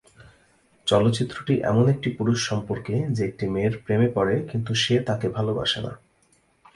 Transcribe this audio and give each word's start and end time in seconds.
চলচ্চিত্রটি 0.87 1.53
এমন 1.61 1.85
একটি 1.89 2.09
পুরুষ 2.17 2.39
সম্পর্কে 2.49 2.95
যে 3.09 3.21
একটি 3.25 3.45
মেয়ের 3.47 3.75
প্রেমে 3.77 4.09
পড়ে 4.13 4.35
কিন্তু 4.51 4.71
সে 4.75 4.95
তাকে 4.99 5.27
ভালবাসে 5.29 5.79
না। 5.81 5.93